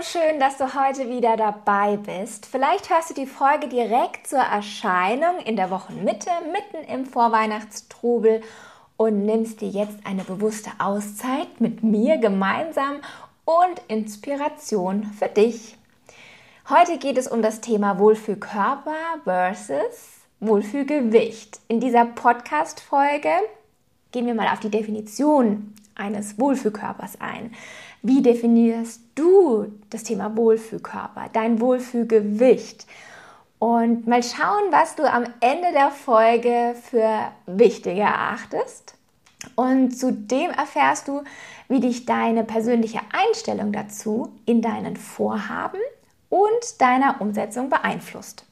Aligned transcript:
Schön, 0.00 0.38
dass 0.38 0.58
du 0.58 0.74
heute 0.74 1.08
wieder 1.08 1.36
dabei 1.36 1.96
bist. 1.96 2.46
Vielleicht 2.46 2.88
hörst 2.88 3.10
du 3.10 3.14
die 3.14 3.26
Folge 3.26 3.66
direkt 3.66 4.28
zur 4.28 4.38
Erscheinung 4.38 5.40
in 5.44 5.56
der 5.56 5.70
Wochenmitte, 5.70 6.30
mitten 6.52 6.88
im 6.88 7.04
Vorweihnachtstrubel 7.04 8.42
und 8.96 9.26
nimmst 9.26 9.60
dir 9.60 9.68
jetzt 9.68 9.96
eine 10.04 10.22
bewusste 10.22 10.70
Auszeit 10.78 11.60
mit 11.60 11.82
mir 11.82 12.18
gemeinsam 12.18 13.00
und 13.44 13.82
Inspiration 13.88 15.02
für 15.18 15.26
dich. 15.28 15.76
Heute 16.68 16.98
geht 16.98 17.18
es 17.18 17.26
um 17.26 17.42
das 17.42 17.60
Thema 17.60 17.98
Wohlfühlkörper 17.98 18.94
versus 19.24 20.20
Wohlfühlgewicht. 20.38 21.58
In 21.66 21.80
dieser 21.80 22.04
Podcast-Folge 22.04 23.30
gehen 24.12 24.26
wir 24.26 24.34
mal 24.34 24.52
auf 24.52 24.60
die 24.60 24.70
Definition 24.70 25.74
eines 25.96 26.38
Wohlfühlkörpers 26.38 27.20
ein. 27.20 27.52
Wie 28.02 28.22
definierst 28.22 29.02
du 29.14 29.72
das 29.90 30.04
Thema 30.04 30.36
Wohlfühlkörper, 30.36 31.30
dein 31.32 31.60
Wohlfühlgewicht? 31.60 32.86
Und 33.58 34.06
mal 34.06 34.22
schauen, 34.22 34.70
was 34.70 34.94
du 34.94 35.10
am 35.10 35.24
Ende 35.40 35.72
der 35.72 35.90
Folge 35.90 36.76
für 36.80 37.32
wichtig 37.46 37.98
erachtest. 37.98 38.94
Und 39.56 39.98
zudem 39.98 40.50
erfährst 40.50 41.08
du, 41.08 41.22
wie 41.68 41.80
dich 41.80 42.06
deine 42.06 42.44
persönliche 42.44 43.00
Einstellung 43.12 43.72
dazu 43.72 44.32
in 44.46 44.62
deinen 44.62 44.96
Vorhaben 44.96 45.80
und 46.28 46.80
deiner 46.80 47.20
Umsetzung 47.20 47.68
beeinflusst. 47.68 48.44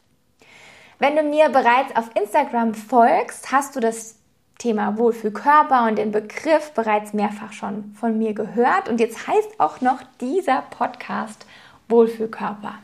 Wenn 0.98 1.14
du 1.14 1.22
mir 1.22 1.50
bereits 1.50 1.94
auf 1.94 2.10
Instagram 2.16 2.74
folgst, 2.74 3.52
hast 3.52 3.76
du 3.76 3.80
das 3.80 4.16
Thema 4.58 4.96
Wohlfühlkörper 4.98 5.86
und 5.86 5.96
den 5.98 6.12
Begriff 6.12 6.72
bereits 6.72 7.12
mehrfach 7.12 7.52
schon 7.52 7.94
von 7.94 8.18
mir 8.18 8.32
gehört. 8.32 8.88
Und 8.88 9.00
jetzt 9.00 9.26
heißt 9.26 9.60
auch 9.60 9.80
noch 9.80 10.00
dieser 10.20 10.62
Podcast 10.70 11.46
Wohlfühlkörper. 11.88 12.74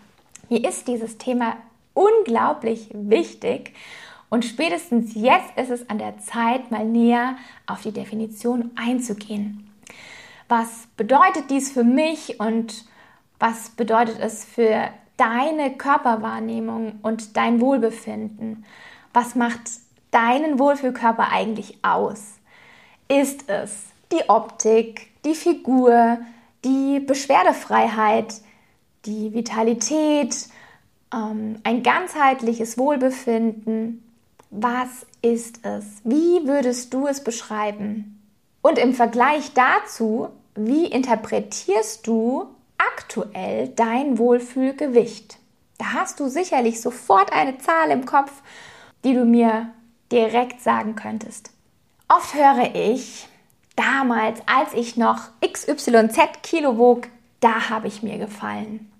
Mir 0.48 0.68
ist 0.68 0.86
dieses 0.86 1.18
Thema 1.18 1.56
unglaublich 1.94 2.88
wichtig 2.92 3.74
und 4.32 4.46
spätestens 4.46 5.14
jetzt 5.14 5.58
ist 5.58 5.70
es 5.70 5.90
an 5.90 5.98
der 5.98 6.18
Zeit, 6.18 6.70
mal 6.70 6.86
näher 6.86 7.36
auf 7.66 7.82
die 7.82 7.92
Definition 7.92 8.70
einzugehen. 8.76 9.70
Was 10.48 10.86
bedeutet 10.96 11.50
dies 11.50 11.70
für 11.70 11.84
mich 11.84 12.40
und 12.40 12.86
was 13.38 13.68
bedeutet 13.70 14.18
es 14.20 14.44
für 14.44 14.88
deine 15.18 15.76
Körperwahrnehmung 15.76 17.00
und 17.02 17.36
dein 17.36 17.60
Wohlbefinden? 17.60 18.64
Was 19.12 19.34
macht 19.34 19.60
deinen 20.12 20.60
Wohlfühlkörper 20.60 21.30
eigentlich 21.32 21.78
aus? 21.82 22.38
Ist 23.08 23.48
es 23.48 23.86
die 24.12 24.28
Optik, 24.28 25.08
die 25.24 25.34
Figur, 25.34 26.18
die 26.64 27.00
Beschwerdefreiheit, 27.00 28.34
die 29.04 29.34
Vitalität, 29.34 30.48
ähm, 31.12 31.58
ein 31.64 31.82
ganzheitliches 31.82 32.78
Wohlbefinden? 32.78 34.08
Was 34.50 35.06
ist 35.22 35.64
es? 35.64 35.84
Wie 36.04 36.46
würdest 36.46 36.94
du 36.94 37.06
es 37.06 37.24
beschreiben? 37.24 38.20
Und 38.60 38.78
im 38.78 38.94
Vergleich 38.94 39.52
dazu, 39.54 40.28
wie 40.54 40.86
interpretierst 40.86 42.06
du 42.06 42.46
aktuell 42.78 43.68
dein 43.68 44.18
Wohlfühlgewicht? 44.18 45.38
Da 45.78 45.94
hast 45.94 46.20
du 46.20 46.28
sicherlich 46.28 46.80
sofort 46.80 47.32
eine 47.32 47.58
Zahl 47.58 47.90
im 47.90 48.04
Kopf, 48.04 48.30
die 49.04 49.14
du 49.14 49.24
mir 49.24 49.72
direkt 50.12 50.60
sagen 50.60 50.94
könntest. 50.94 51.50
Oft 52.08 52.34
höre 52.34 52.74
ich, 52.74 53.26
damals, 53.74 54.40
als 54.46 54.74
ich 54.74 54.96
noch 54.96 55.30
XYZ 55.40 56.42
Kilo 56.42 56.78
wog, 56.78 57.08
da 57.40 57.70
habe 57.70 57.88
ich 57.88 58.02
mir 58.02 58.18
gefallen. 58.18 58.92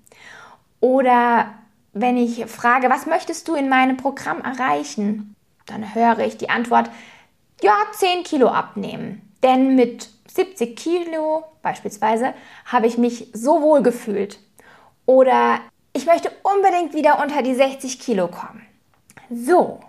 Oder 0.81 1.55
wenn 1.93 2.17
ich 2.17 2.47
frage, 2.47 2.91
was 2.91 3.07
möchtest 3.07 3.47
du 3.47 3.55
in 3.55 3.69
meinem 3.69 3.97
Programm 3.97 4.41
erreichen? 4.41 5.37
Dann 5.67 5.95
höre 5.95 6.21
ich 6.21 6.39
die 6.39 6.51
Antwort, 6.51 6.91
ja, 7.63 7.75
10 7.93 8.25
Kilo 8.25 8.49
abnehmen. 8.49 9.33
Denn 9.43 9.77
mit 9.77 10.09
70 10.27 10.77
Kilo 10.77 11.45
beispielsweise 11.63 12.35
habe 12.65 12.87
ich 12.87 12.99
mich 12.99 13.29
so 13.33 13.63
wohl 13.63 13.83
gefühlt. 13.83 14.41
Oder 15.07 15.61
ich 15.93 16.07
möchte 16.07 16.33
unbedingt 16.43 16.95
wieder 16.95 17.23
unter 17.23 17.43
die 17.43 17.55
60 17.55 18.01
Kilo 18.01 18.29
kommen. 18.29 18.67
So, 19.31 19.81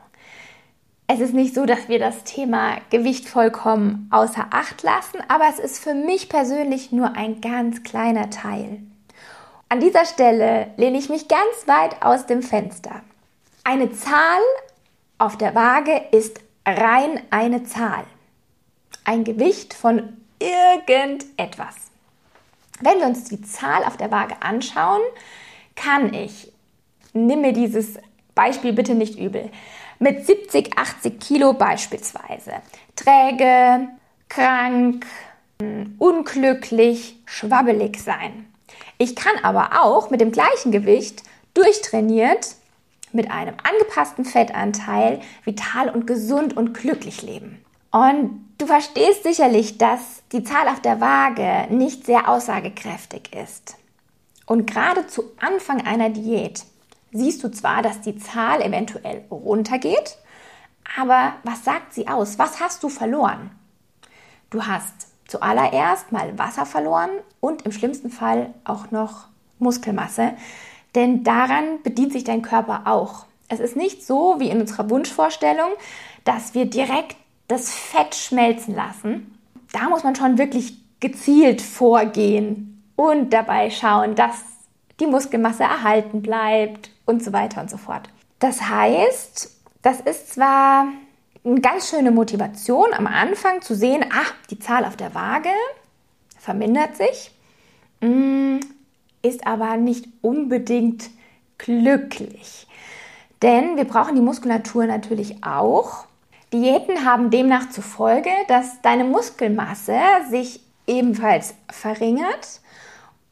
es 1.08 1.20
ist 1.20 1.34
nicht 1.34 1.54
so, 1.54 1.66
dass 1.66 1.90
wir 1.90 2.00
das 2.00 2.24
Thema 2.24 2.78
Gewicht 2.90 3.28
vollkommen 3.28 4.08
außer 4.12 4.48
Acht 4.52 4.84
lassen, 4.84 5.20
aber 5.28 5.46
es 5.50 5.60
ist 5.60 5.80
für 5.80 5.94
mich 5.94 6.30
persönlich 6.30 6.92
nur 6.92 7.16
ein 7.16 7.42
ganz 7.42 7.84
kleiner 7.84 8.30
Teil. 8.30 8.80
An 9.70 9.80
dieser 9.80 10.06
Stelle 10.06 10.68
lehne 10.78 10.98
ich 10.98 11.10
mich 11.10 11.28
ganz 11.28 11.68
weit 11.68 12.02
aus 12.04 12.26
dem 12.26 12.42
Fenster. 12.42 13.02
Eine 13.64 13.92
Zahl 13.92 14.42
auf 15.18 15.38
der 15.38 15.56
Waage 15.56 16.02
ist 16.12 16.40
rein 16.66 17.22
eine 17.32 17.64
Zahl. 17.64 18.04
Ein 19.04 19.24
Gewicht 19.24 19.74
von 19.74 20.18
irgendetwas. 20.40 21.76
Wenn 22.82 23.00
wir 23.00 23.08
uns 23.08 23.26
die 23.26 23.42
Zahl 23.42 23.84
auf 23.84 23.98
der 23.98 24.12
Waage 24.12 24.36
anschauen, 24.42 25.02
kann 25.76 26.14
ich, 26.14 26.52
nimm 27.14 27.42
mir 27.42 27.54
dieses 27.54 27.98
Beispiel 28.36 28.74
bitte 28.74 28.96
nicht 28.96 29.18
übel, 29.18 29.50
mit 30.04 30.26
70, 30.26 30.78
80 30.78 31.20
Kilo 31.20 31.54
beispielsweise. 31.54 32.56
Träge, 32.96 33.88
krank, 34.28 35.06
unglücklich, 35.98 37.16
schwabbelig 37.26 38.02
sein. 38.04 38.46
Ich 38.98 39.16
kann 39.16 39.34
aber 39.44 39.82
auch 39.82 40.10
mit 40.10 40.20
dem 40.20 40.32
gleichen 40.32 40.72
Gewicht 40.72 41.24
durchtrainiert 41.54 42.56
mit 43.14 43.32
einem 43.32 43.56
angepassten 43.64 44.26
Fettanteil 44.26 45.22
vital 45.46 45.90
und 45.90 46.06
gesund 46.06 46.58
und 46.58 46.74
glücklich 46.74 47.22
leben. 47.22 47.64
Und 47.92 48.46
du 48.58 48.66
verstehst 48.66 49.24
sicherlich, 49.24 49.78
dass 49.78 50.24
die 50.32 50.44
Zahl 50.44 50.68
auf 50.68 50.82
der 50.82 51.00
Waage 51.00 51.74
nicht 51.74 52.06
sehr 52.06 52.28
aussagekräftig 52.28 53.32
ist. 53.34 53.78
Und 54.46 54.66
gerade 54.70 55.08
zu 55.08 55.32
Anfang 55.40 55.86
einer 55.86 56.10
Diät 56.10 56.66
siehst 57.14 57.44
du 57.44 57.50
zwar, 57.50 57.82
dass 57.82 58.02
die 58.02 58.18
Zahl 58.18 58.62
eventuell 58.62 59.24
runtergeht, 59.32 60.18
aber 61.00 61.34
was 61.44 61.64
sagt 61.64 61.94
sie 61.94 62.08
aus? 62.08 62.38
Was 62.38 62.60
hast 62.60 62.84
du 62.84 62.90
verloren? 62.90 63.52
Du 64.50 64.66
hast 64.66 65.08
zuallererst 65.28 66.12
mal 66.12 66.38
Wasser 66.38 66.66
verloren 66.66 67.10
und 67.40 67.64
im 67.64 67.72
schlimmsten 67.72 68.10
Fall 68.10 68.54
auch 68.66 68.92
noch 68.92 69.28
Muskelmasse, 69.60 70.34
denn 70.96 71.24
daran 71.24 71.82
bedient 71.84 72.12
sich 72.12 72.24
dein 72.24 72.42
Körper 72.42 72.84
auch. 72.86 73.26
Es 73.48 73.60
ist 73.60 73.76
nicht 73.76 74.06
so 74.06 74.36
wie 74.40 74.50
in 74.50 74.62
unserer 74.62 74.90
Wunschvorstellung, 74.90 75.70
dass 76.24 76.54
wir 76.54 76.66
direkt 76.66 77.16
das 77.48 77.74
Fett 77.74 78.16
schmelzen 78.16 78.76
lassen. 78.76 79.40
Da 79.72 79.90
muss 79.90 80.04
man 80.04 80.16
schon 80.16 80.38
wirklich 80.38 80.78
gezielt 81.00 81.62
vorgehen 81.62 82.84
und 82.96 83.34
dabei 83.34 83.70
schauen, 83.70 84.16
dass 84.16 84.44
die 85.00 85.08
Muskelmasse 85.08 85.64
erhalten 85.64 86.22
bleibt 86.22 86.93
und 87.06 87.24
so 87.24 87.34
weiter 87.34 87.62
und 87.62 87.70
so 87.70 87.78
fort. 87.78 88.10
Das 88.40 88.62
heißt, 88.62 89.50
das 89.82 90.00
ist 90.02 90.34
zwar 90.34 90.88
eine 91.46 91.62
ganz 91.62 91.90
schöne 91.90 92.12
Motivation 92.12 92.94
am 92.94 93.08
Anfang 93.08 93.62
zu 93.62 93.76
sehen, 93.76 94.06
ach, 94.14 94.34
die 94.50 94.60
Zahl 94.60 94.86
auf 94.86 94.96
der 94.96 95.14
Waage 95.14 95.50
vermindert 96.40 96.96
sich, 96.96 97.32
mm, 98.02 98.60
ist 99.22 99.46
aber 99.46 99.78
nicht 99.78 100.08
unbedingt 100.22 101.10
glücklich. 101.58 102.68
Denn 103.42 103.78
wir 103.78 103.86
brauchen 103.86 104.16
die 104.16 104.22
Muskulatur 104.22 104.86
natürlich 104.86 105.44
auch. 105.44 106.06
Diäten 106.54 107.06
haben 107.06 107.30
demnach 107.30 107.70
zur 107.70 107.84
Folge, 107.84 108.30
dass 108.48 108.82
deine 108.82 109.04
Muskelmasse 109.04 109.98
sich 110.30 110.62
ebenfalls 110.88 111.56
verringert 111.70 112.62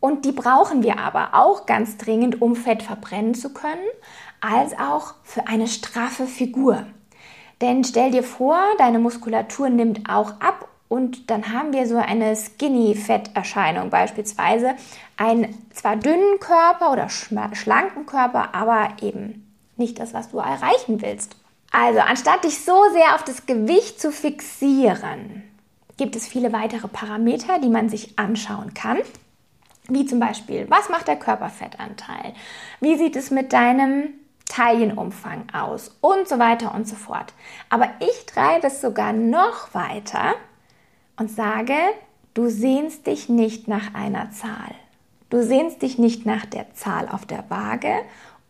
und 0.01 0.25
die 0.25 0.33
brauchen 0.33 0.83
wir 0.83 0.99
aber 0.99 1.29
auch 1.33 1.65
ganz 1.65 1.95
dringend, 1.95 2.41
um 2.41 2.57
Fett 2.57 2.83
verbrennen 2.83 3.35
zu 3.35 3.53
können, 3.53 3.79
als 4.41 4.77
auch 4.77 5.13
für 5.23 5.47
eine 5.47 5.67
straffe 5.67 6.25
Figur. 6.25 6.85
Denn 7.61 7.83
stell 7.83 8.11
dir 8.11 8.23
vor, 8.23 8.59
deine 8.79 8.99
Muskulatur 8.99 9.69
nimmt 9.69 10.09
auch 10.09 10.41
ab 10.41 10.67
und 10.89 11.29
dann 11.29 11.53
haben 11.53 11.71
wir 11.71 11.87
so 11.87 11.95
eine 11.95 12.35
Skinny-Fett-Erscheinung 12.35 13.91
beispielsweise. 13.91 14.73
Einen 15.15 15.55
zwar 15.71 15.95
dünnen 15.95 16.39
Körper 16.39 16.91
oder 16.91 17.07
schlanken 17.07 18.05
Körper, 18.05 18.53
aber 18.55 18.89
eben 19.01 19.47
nicht 19.77 19.99
das, 19.99 20.13
was 20.13 20.31
du 20.31 20.39
erreichen 20.39 21.01
willst. 21.01 21.35
Also, 21.71 21.99
anstatt 21.99 22.43
dich 22.43 22.65
so 22.65 22.75
sehr 22.91 23.15
auf 23.15 23.23
das 23.23 23.45
Gewicht 23.45 24.01
zu 24.01 24.11
fixieren, 24.11 25.43
gibt 25.95 26.15
es 26.15 26.27
viele 26.27 26.51
weitere 26.51 26.87
Parameter, 26.87 27.59
die 27.59 27.69
man 27.69 27.87
sich 27.87 28.19
anschauen 28.19 28.73
kann. 28.73 28.97
Wie 29.87 30.05
zum 30.05 30.19
Beispiel, 30.19 30.69
was 30.69 30.89
macht 30.89 31.07
der 31.07 31.17
Körperfettanteil? 31.17 32.33
Wie 32.79 32.97
sieht 32.97 33.15
es 33.15 33.31
mit 33.31 33.51
deinem 33.51 34.13
Taillenumfang 34.47 35.47
aus? 35.53 35.97
Und 36.01 36.27
so 36.27 36.39
weiter 36.39 36.73
und 36.73 36.87
so 36.87 36.95
fort. 36.95 37.33
Aber 37.69 37.89
ich 37.99 38.25
treibe 38.25 38.67
es 38.67 38.81
sogar 38.81 39.13
noch 39.13 39.73
weiter 39.73 40.35
und 41.17 41.31
sage, 41.31 41.75
du 42.33 42.49
sehnst 42.49 43.07
dich 43.07 43.29
nicht 43.29 43.67
nach 43.67 43.93
einer 43.93 44.31
Zahl. 44.31 44.75
Du 45.29 45.43
sehnst 45.43 45.81
dich 45.81 45.97
nicht 45.97 46.25
nach 46.25 46.45
der 46.45 46.73
Zahl 46.73 47.07
auf 47.07 47.25
der 47.25 47.49
Waage 47.49 48.03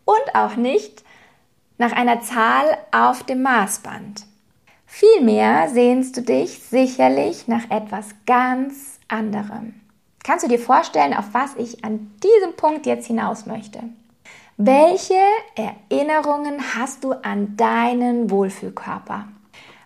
und 0.04 0.34
auch 0.34 0.56
nicht 0.56 1.04
nach 1.78 1.92
einer 1.92 2.20
Zahl 2.20 2.76
auf 2.90 3.22
dem 3.22 3.42
Maßband. 3.42 4.26
Vielmehr 4.86 5.68
sehnst 5.70 6.16
du 6.16 6.22
dich 6.22 6.58
sicherlich 6.58 7.48
nach 7.48 7.70
etwas 7.70 8.08
ganz 8.26 8.98
anderem. 9.08 9.80
Kannst 10.24 10.44
du 10.44 10.48
dir 10.48 10.60
vorstellen, 10.60 11.14
auf 11.14 11.26
was 11.32 11.56
ich 11.56 11.84
an 11.84 12.12
diesem 12.22 12.54
Punkt 12.54 12.86
jetzt 12.86 13.08
hinaus 13.08 13.46
möchte? 13.46 13.80
Welche 14.56 15.18
Erinnerungen 15.56 16.60
hast 16.76 17.02
du 17.02 17.12
an 17.12 17.56
deinen 17.56 18.30
Wohlfühlkörper? 18.30 19.26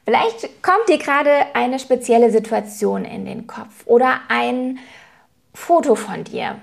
Vielleicht 0.05 0.63
kommt 0.63 0.89
dir 0.89 0.99
gerade 0.99 1.31
eine 1.55 1.79
spezielle 1.79 2.31
Situation 2.31 3.07
in 3.07 3.25
den 3.25 3.47
Kopf 3.47 3.87
oder 3.87 4.21
ein 4.29 4.79
Foto 5.55 5.95
von 5.95 6.25
dir, 6.25 6.57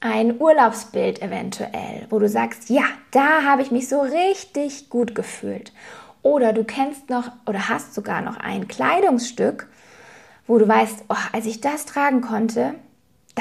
ein 0.00 0.40
Urlaubsbild 0.40 1.22
eventuell, 1.22 2.06
wo 2.10 2.18
du 2.18 2.28
sagst, 2.28 2.68
ja, 2.68 2.82
da 3.12 3.44
habe 3.44 3.62
ich 3.62 3.70
mich 3.70 3.88
so 3.88 4.00
richtig 4.00 4.90
gut 4.90 5.14
gefühlt. 5.14 5.72
Oder 6.22 6.52
du 6.52 6.64
kennst 6.64 7.08
noch 7.08 7.30
oder 7.46 7.68
hast 7.68 7.94
sogar 7.94 8.22
noch 8.22 8.38
ein 8.38 8.66
Kleidungsstück, 8.66 9.68
wo 10.48 10.58
du 10.58 10.66
weißt, 10.66 11.04
oh, 11.08 11.14
als 11.32 11.46
ich 11.46 11.60
das 11.60 11.86
tragen 11.86 12.22
konnte, 12.22 12.74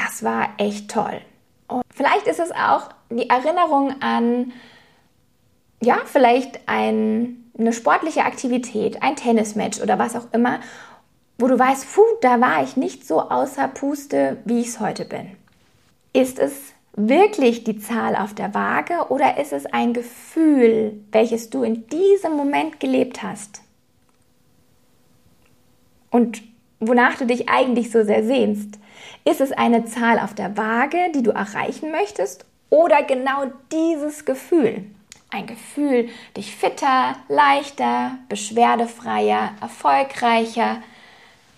das 0.03 0.23
war 0.23 0.49
echt 0.57 0.91
toll. 0.91 1.21
Und 1.67 1.83
vielleicht 1.93 2.27
ist 2.27 2.39
es 2.39 2.51
auch 2.51 2.89
die 3.09 3.29
Erinnerung 3.29 4.01
an, 4.01 4.53
ja, 5.81 5.99
vielleicht 6.05 6.67
ein 6.67 7.39
eine 7.59 7.73
sportliche 7.73 8.23
Aktivität, 8.23 9.03
ein 9.03 9.15
Tennismatch 9.15 9.81
oder 9.81 9.99
was 9.99 10.15
auch 10.15 10.27
immer, 10.31 10.61
wo 11.37 11.47
du 11.47 11.59
weißt, 11.59 11.93
puh, 11.93 12.01
da 12.21 12.39
war 12.41 12.63
ich 12.63 12.77
nicht 12.77 13.05
so 13.05 13.21
außer 13.21 13.67
Puste, 13.67 14.37
wie 14.45 14.61
ich 14.61 14.67
es 14.67 14.79
heute 14.79 15.05
bin. 15.05 15.31
Ist 16.13 16.39
es 16.39 16.53
wirklich 16.95 17.63
die 17.63 17.79
Zahl 17.79 18.15
auf 18.15 18.33
der 18.33 18.53
Waage 18.53 19.09
oder 19.09 19.37
ist 19.37 19.53
es 19.53 19.65
ein 19.65 19.93
Gefühl, 19.93 21.01
welches 21.11 21.49
du 21.49 21.63
in 21.63 21.87
diesem 21.87 22.35
Moment 22.35 22.79
gelebt 22.79 23.23
hast? 23.23 23.61
Und 26.09 26.41
wonach 26.79 27.17
du 27.17 27.25
dich 27.25 27.49
eigentlich 27.49 27.91
so 27.91 28.03
sehr 28.03 28.23
sehnst? 28.23 28.79
Ist 29.25 29.41
es 29.41 29.51
eine 29.51 29.85
Zahl 29.85 30.19
auf 30.19 30.33
der 30.33 30.57
Waage, 30.57 31.11
die 31.13 31.23
du 31.23 31.31
erreichen 31.31 31.91
möchtest 31.91 32.45
oder 32.69 33.03
genau 33.03 33.45
dieses 33.71 34.25
Gefühl? 34.25 34.85
Ein 35.31 35.45
Gefühl, 35.45 36.09
dich 36.35 36.55
fitter, 36.55 37.15
leichter, 37.27 38.17
beschwerdefreier, 38.29 39.51
erfolgreicher, 39.61 40.77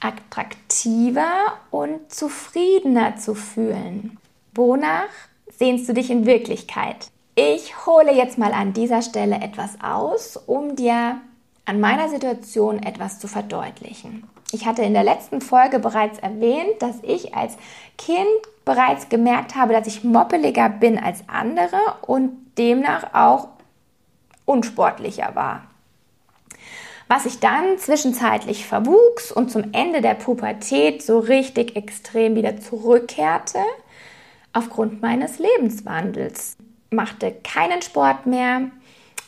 attraktiver 0.02 1.58
und 1.70 2.12
zufriedener 2.12 3.16
zu 3.16 3.36
fühlen. 3.36 4.18
Wonach 4.54 5.10
sehnst 5.58 5.88
du 5.88 5.94
dich 5.94 6.10
in 6.10 6.26
Wirklichkeit? 6.26 7.08
Ich 7.36 7.86
hole 7.86 8.14
jetzt 8.14 8.38
mal 8.38 8.52
an 8.52 8.74
dieser 8.74 9.02
Stelle 9.02 9.36
etwas 9.36 9.78
aus, 9.82 10.36
um 10.36 10.76
dir 10.76 11.22
an 11.64 11.80
meiner 11.80 12.10
Situation 12.10 12.84
etwas 12.84 13.20
zu 13.20 13.28
verdeutlichen. 13.28 14.28
Ich 14.52 14.66
hatte 14.66 14.82
in 14.82 14.94
der 14.94 15.04
letzten 15.04 15.42
Folge 15.42 15.80
bereits 15.80 16.20
erwähnt, 16.20 16.82
dass 16.82 16.98
ich 17.04 17.36
als 17.36 17.58
Kind 17.98 18.26
bereits 18.66 19.10
gemerkt 19.10 19.56
habe, 19.56 19.74
dass 19.74 19.88
ich 19.88 20.04
moppeliger 20.04 20.70
bin 20.70 21.00
als 21.00 21.24
andere 21.28 21.78
und 22.02 22.32
demnach 22.58 23.14
auch 23.14 23.48
unsportlicher 24.46 25.36
war. 25.36 25.64
Was 27.08 27.24
sich 27.24 27.40
dann 27.40 27.78
zwischenzeitlich 27.78 28.66
verwuchs 28.66 29.32
und 29.32 29.52
zum 29.52 29.74
Ende 29.74 30.02
der 30.02 30.14
Pubertät 30.14 31.04
so 31.04 31.20
richtig 31.20 31.76
extrem 31.76 32.36
wieder 32.36 32.60
zurückkehrte, 32.60 33.60
aufgrund 34.54 35.02
meines 35.02 35.40
Lebenswandels. 35.40 36.58
Machte 36.90 37.34
keinen 37.44 37.82
Sport 37.82 38.26
mehr. 38.26 38.72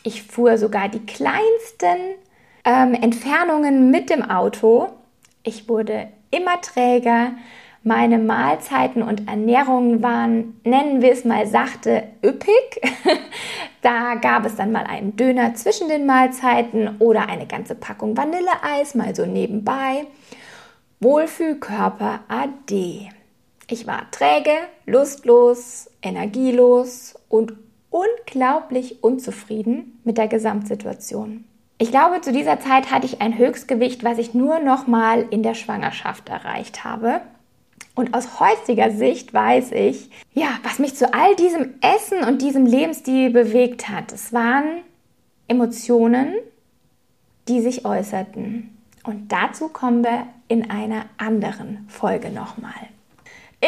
Ich 0.02 0.22
fuhr 0.22 0.58
sogar 0.58 0.88
die 0.88 1.04
kleinsten 1.04 2.14
ähm, 2.64 2.94
Entfernungen 2.94 3.90
mit 3.90 4.10
dem 4.10 4.22
Auto. 4.22 4.88
Ich 5.44 5.68
wurde 5.68 6.08
immer 6.30 6.60
träger. 6.60 7.32
Meine 7.82 8.18
Mahlzeiten 8.18 9.02
und 9.02 9.28
Ernährungen 9.28 10.02
waren, 10.02 10.58
nennen 10.64 11.02
wir 11.02 11.12
es 11.12 11.24
mal 11.24 11.46
sachte, 11.46 12.04
üppig. 12.24 12.80
Da 13.82 14.14
gab 14.14 14.46
es 14.46 14.56
dann 14.56 14.72
mal 14.72 14.84
einen 14.84 15.14
Döner 15.14 15.52
zwischen 15.52 15.90
den 15.90 16.06
Mahlzeiten 16.06 16.96
oder 17.00 17.28
eine 17.28 17.46
ganze 17.46 17.74
Packung 17.74 18.16
Vanilleeis 18.16 18.94
mal 18.94 19.14
so 19.14 19.26
nebenbei. 19.26 20.06
Wohlfühlkörper 21.00 22.20
AD. 22.28 23.10
Ich 23.68 23.86
war 23.86 24.10
träge, 24.10 24.52
lustlos, 24.86 25.90
energielos 26.00 27.14
und 27.28 27.52
unglaublich 27.90 29.04
unzufrieden 29.04 30.00
mit 30.04 30.16
der 30.16 30.28
Gesamtsituation. 30.28 31.44
Ich 31.78 31.90
glaube, 31.90 32.20
zu 32.20 32.32
dieser 32.32 32.60
Zeit 32.60 32.90
hatte 32.90 33.06
ich 33.06 33.20
ein 33.20 33.36
Höchstgewicht, 33.36 34.04
was 34.04 34.18
ich 34.18 34.32
nur 34.32 34.60
noch 34.60 34.86
mal 34.86 35.26
in 35.30 35.42
der 35.42 35.54
Schwangerschaft 35.54 36.28
erreicht 36.28 36.84
habe. 36.84 37.20
Und 37.96 38.14
aus 38.14 38.40
heutiger 38.40 38.90
Sicht 38.90 39.34
weiß 39.34 39.72
ich, 39.72 40.10
ja, 40.32 40.48
was 40.62 40.78
mich 40.78 40.96
zu 40.96 41.12
all 41.12 41.34
diesem 41.36 41.74
Essen 41.80 42.24
und 42.26 42.42
diesem 42.42 42.66
Lebensstil 42.66 43.30
bewegt 43.30 43.88
hat. 43.88 44.12
Es 44.12 44.32
waren 44.32 44.82
Emotionen, 45.48 46.34
die 47.48 47.60
sich 47.60 47.84
äußerten. 47.84 48.76
Und 49.04 49.30
dazu 49.30 49.68
kommen 49.68 50.02
wir 50.02 50.26
in 50.48 50.70
einer 50.70 51.06
anderen 51.18 51.86
Folge 51.88 52.30
nochmal. 52.30 52.72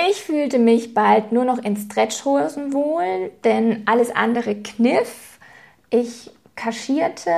Ich 0.09 0.23
fühlte 0.23 0.59
mich 0.59 0.95
bald 0.95 1.33
nur 1.33 1.45
noch 1.45 1.59
in 1.59 1.77
Stretchhosen 1.77 2.73
wohl, 2.73 3.31
denn 3.45 3.83
alles 3.87 4.15
andere 4.15 4.57
kniff. 4.57 5.39
Ich 5.91 6.31
kaschierte, 6.55 7.33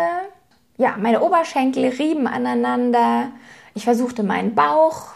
ja, 0.79 0.97
meine 0.97 1.23
Oberschenkel 1.23 1.87
rieben 1.87 2.27
aneinander. 2.27 3.33
Ich 3.75 3.85
versuchte 3.85 4.23
meinen 4.23 4.55
Bauch 4.55 5.09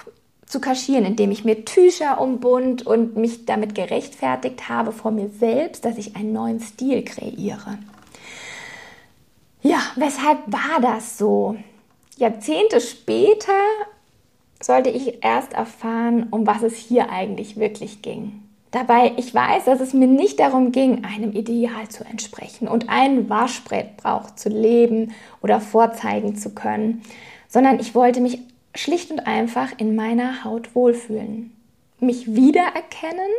zu 0.44 0.60
kaschieren, 0.60 1.06
indem 1.06 1.30
ich 1.30 1.44
mir 1.44 1.64
Tücher 1.64 2.20
umbund 2.20 2.84
und 2.86 3.16
mich 3.16 3.46
damit 3.46 3.74
gerechtfertigt 3.74 4.68
habe 4.68 4.92
vor 4.92 5.12
mir 5.12 5.30
selbst, 5.30 5.84
dass 5.84 5.96
ich 5.96 6.16
einen 6.16 6.32
neuen 6.32 6.60
Stil 6.60 7.04
kreiere. 7.04 7.78
Ja, 9.62 9.78
weshalb 9.94 10.40
war 10.48 10.80
das 10.82 11.16
so? 11.16 11.56
Jahrzehnte 12.16 12.80
später 12.80 13.52
sollte 14.60 14.90
ich 14.90 15.24
erst 15.24 15.54
erfahren, 15.54 16.26
um 16.30 16.46
was 16.46 16.62
es 16.62 16.76
hier 16.76 17.10
eigentlich 17.10 17.56
wirklich 17.56 18.02
ging. 18.02 18.42
Dabei, 18.72 19.12
ich 19.18 19.34
weiß, 19.34 19.66
dass 19.66 19.80
es 19.80 19.92
mir 19.92 20.06
nicht 20.06 20.40
darum 20.40 20.72
ging, 20.72 21.04
einem 21.04 21.32
Ideal 21.32 21.88
zu 21.88 22.04
entsprechen 22.04 22.66
und 22.68 22.88
ein 22.88 23.28
Waschbrettbrauch 23.28 24.34
zu 24.34 24.48
leben 24.48 25.12
oder 25.42 25.60
vorzeigen 25.60 26.36
zu 26.36 26.54
können, 26.54 27.02
sondern 27.48 27.78
ich 27.80 27.94
wollte 27.94 28.22
mich 28.22 28.38
schlicht 28.74 29.10
und 29.10 29.26
einfach 29.26 29.72
in 29.76 29.94
meiner 29.94 30.42
Haut 30.44 30.74
wohlfühlen, 30.74 31.52
mich 32.00 32.34
wiedererkennen 32.34 33.30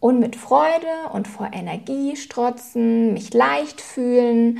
und 0.00 0.20
mit 0.20 0.36
Freude 0.36 1.12
und 1.14 1.26
vor 1.26 1.48
Energie 1.54 2.14
strotzen, 2.14 3.14
mich 3.14 3.32
leicht 3.32 3.80
fühlen 3.80 4.58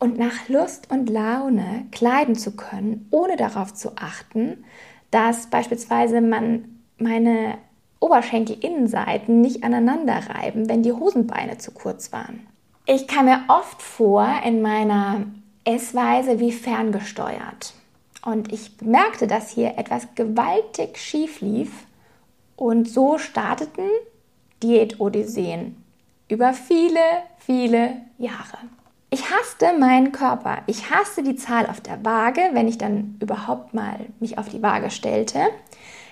und 0.00 0.18
nach 0.18 0.48
Lust 0.48 0.90
und 0.90 1.08
Laune 1.08 1.86
kleiden 1.92 2.34
zu 2.34 2.56
können, 2.56 3.06
ohne 3.12 3.36
darauf 3.36 3.74
zu 3.74 3.92
achten, 3.94 4.64
dass 5.12 5.46
beispielsweise 5.46 6.20
man 6.20 6.80
meine 6.98 7.58
Oberschenkelinnenseiten 8.00 9.40
nicht 9.40 9.62
aneinander 9.62 10.20
reiben, 10.28 10.68
wenn 10.68 10.82
die 10.82 10.92
Hosenbeine 10.92 11.58
zu 11.58 11.70
kurz 11.70 12.12
waren. 12.12 12.46
Ich 12.86 13.06
kam 13.06 13.26
mir 13.26 13.40
oft 13.48 13.80
vor 13.82 14.26
in 14.44 14.62
meiner 14.62 15.26
Essweise 15.64 16.40
wie 16.40 16.52
ferngesteuert. 16.52 17.74
Und 18.24 18.52
ich 18.52 18.76
bemerkte, 18.76 19.26
dass 19.26 19.50
hier 19.50 19.78
etwas 19.78 20.08
gewaltig 20.14 20.98
schief 20.98 21.40
lief. 21.40 21.70
Und 22.56 22.88
so 22.88 23.16
starteten 23.18 23.88
Diät-Odysseen 24.62 25.82
über 26.28 26.52
viele, 26.52 27.00
viele 27.38 28.02
Jahre. 28.18 28.58
Ich 29.10 29.30
hasste 29.30 29.76
meinen 29.78 30.12
Körper. 30.12 30.58
Ich 30.66 30.90
hasste 30.90 31.22
die 31.22 31.36
Zahl 31.36 31.66
auf 31.66 31.80
der 31.80 32.04
Waage, 32.04 32.42
wenn 32.52 32.68
ich 32.68 32.78
dann 32.78 33.16
überhaupt 33.20 33.74
mal 33.74 34.06
mich 34.20 34.38
auf 34.38 34.48
die 34.48 34.62
Waage 34.62 34.90
stellte. 34.90 35.40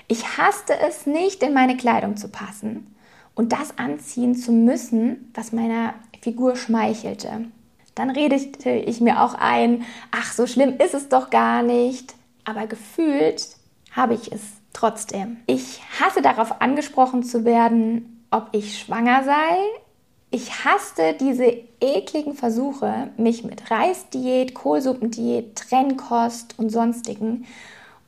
Ich 0.09 0.39
hasste 0.39 0.73
es 0.81 1.07
nicht, 1.07 1.43
in 1.43 1.53
meine 1.53 1.77
Kleidung 1.77 2.17
zu 2.17 2.29
passen 2.29 2.95
und 3.35 3.53
das 3.53 3.79
anziehen 3.79 4.35
zu 4.35 4.53
müssen, 4.53 5.31
was 5.35 5.53
meiner 5.53 5.95
Figur 6.23 6.57
schmeichelte. 6.57 7.45
Dann 7.95 8.11
redete 8.11 8.71
ich 8.71 9.01
mir 9.01 9.23
auch 9.23 9.35
ein, 9.35 9.85
ach, 10.11 10.33
so 10.33 10.47
schlimm 10.47 10.75
ist 10.79 10.95
es 10.95 11.09
doch 11.09 11.31
gar 11.31 11.63
nicht. 11.63 12.15
Aber 12.45 12.67
gefühlt 12.67 13.47
habe 13.93 14.15
ich 14.15 14.33
es 14.33 14.41
trotzdem. 14.73 15.39
Ich 15.47 15.83
hasse 16.01 16.23
darauf 16.23 16.63
angesprochen 16.63 17.23
zu 17.23 17.45
werden, 17.45 18.25
ob 18.31 18.49
ich 18.53 18.79
schwanger 18.79 19.25
sei. 19.25 19.59
Ich 20.31 20.65
hasste 20.65 21.15
diese 21.19 21.45
ekligen 21.81 22.35
Versuche, 22.35 23.11
mich 23.17 23.45
mit 23.45 23.71
Reisdiät, 23.71 24.55
Kohlsuppendiät, 24.55 25.57
Trennkost 25.57 26.59
und 26.59 26.71
sonstigen 26.71 27.47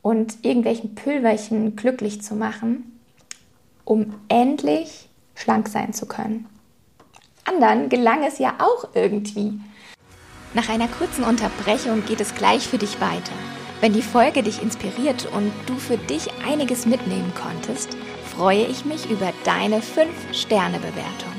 und 0.01 0.43
irgendwelchen 0.43 0.95
Pülverchen 0.95 1.75
glücklich 1.75 2.21
zu 2.21 2.35
machen, 2.35 2.99
um 3.85 4.15
endlich 4.27 5.09
schlank 5.35 5.67
sein 5.67 5.93
zu 5.93 6.05
können. 6.05 6.47
Anderen 7.45 7.89
gelang 7.89 8.23
es 8.23 8.39
ja 8.39 8.55
auch 8.59 8.89
irgendwie. 8.93 9.59
Nach 10.53 10.69
einer 10.69 10.87
kurzen 10.87 11.23
Unterbrechung 11.23 12.05
geht 12.05 12.21
es 12.21 12.35
gleich 12.35 12.67
für 12.67 12.77
dich 12.77 12.99
weiter. 13.01 13.33
Wenn 13.79 13.93
die 13.93 14.01
Folge 14.01 14.43
dich 14.43 14.61
inspiriert 14.61 15.27
und 15.35 15.51
du 15.65 15.75
für 15.75 15.97
dich 15.97 16.29
einiges 16.47 16.85
mitnehmen 16.85 17.33
konntest, 17.33 17.97
freue 18.35 18.65
ich 18.65 18.85
mich 18.85 19.09
über 19.09 19.33
deine 19.43 19.79
5-Sterne-Bewertung. 19.79 21.31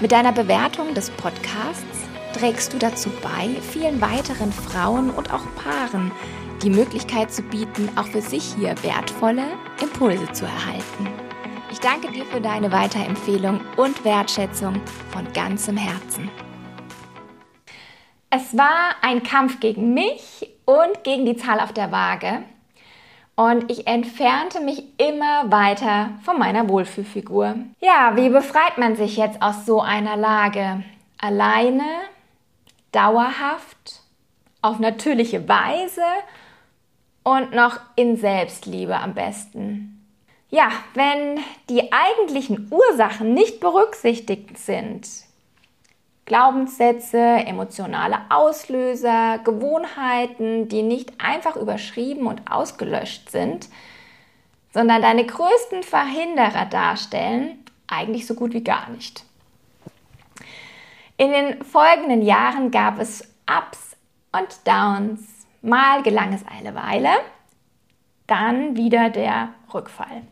Mit 0.00 0.12
deiner 0.12 0.32
Bewertung 0.32 0.94
des 0.94 1.10
Podcasts 1.10 1.84
trägst 2.32 2.72
du 2.72 2.78
dazu 2.78 3.10
bei, 3.22 3.50
vielen 3.60 4.00
weiteren 4.00 4.52
Frauen 4.52 5.10
und 5.10 5.32
auch 5.34 5.44
Paaren 5.56 6.10
die 6.62 6.70
Möglichkeit 6.70 7.32
zu 7.32 7.42
bieten, 7.42 7.88
auch 7.96 8.06
für 8.06 8.20
sich 8.20 8.54
hier 8.54 8.74
wertvolle 8.82 9.44
Impulse 9.80 10.30
zu 10.32 10.44
erhalten. 10.44 11.08
Ich 11.70 11.78
danke 11.80 12.10
dir 12.12 12.24
für 12.26 12.40
deine 12.40 12.70
Weiterempfehlung 12.70 13.60
und 13.76 14.04
Wertschätzung 14.04 14.80
von 15.10 15.32
ganzem 15.32 15.76
Herzen. 15.76 16.28
Es 18.28 18.56
war 18.56 18.94
ein 19.02 19.22
Kampf 19.22 19.60
gegen 19.60 19.94
mich 19.94 20.50
und 20.64 21.02
gegen 21.02 21.24
die 21.24 21.36
Zahl 21.36 21.60
auf 21.60 21.72
der 21.72 21.90
Waage. 21.90 22.42
Und 23.36 23.70
ich 23.70 23.86
entfernte 23.86 24.60
mich 24.60 24.84
immer 24.98 25.50
weiter 25.50 26.10
von 26.22 26.38
meiner 26.38 26.68
Wohlfühlfigur. 26.68 27.54
Ja, 27.80 28.12
wie 28.16 28.28
befreit 28.28 28.76
man 28.76 28.96
sich 28.96 29.16
jetzt 29.16 29.40
aus 29.40 29.64
so 29.64 29.80
einer 29.80 30.16
Lage? 30.16 30.82
Alleine, 31.18 31.84
dauerhaft, 32.92 34.02
auf 34.62 34.78
natürliche 34.78 35.48
Weise 35.48 36.02
und 37.22 37.52
noch 37.52 37.80
in 37.96 38.16
Selbstliebe 38.16 38.96
am 38.96 39.14
besten. 39.14 40.06
Ja, 40.50 40.70
wenn 40.94 41.38
die 41.68 41.92
eigentlichen 41.92 42.70
Ursachen 42.70 43.34
nicht 43.34 43.60
berücksichtigt 43.60 44.58
sind, 44.58 45.08
Glaubenssätze, 46.24 47.18
emotionale 47.18 48.18
Auslöser, 48.28 49.38
Gewohnheiten, 49.38 50.68
die 50.68 50.82
nicht 50.82 51.12
einfach 51.18 51.56
überschrieben 51.56 52.26
und 52.26 52.50
ausgelöscht 52.50 53.30
sind, 53.30 53.68
sondern 54.72 55.02
deine 55.02 55.26
größten 55.26 55.82
Verhinderer 55.82 56.66
darstellen, 56.66 57.64
eigentlich 57.88 58.26
so 58.26 58.34
gut 58.34 58.52
wie 58.52 58.62
gar 58.62 58.88
nicht. 58.90 59.24
In 61.16 61.32
den 61.32 61.62
folgenden 61.64 62.22
Jahren 62.22 62.70
gab 62.70 62.98
es 62.98 63.28
Ups 63.46 63.96
und 64.32 64.66
Downs. 64.66 65.39
Mal 65.62 66.02
gelang 66.02 66.32
es 66.32 66.44
eine 66.46 66.74
Weile, 66.74 67.10
dann 68.26 68.76
wieder 68.76 69.10
der 69.10 69.50
Rückfall. 69.72 70.22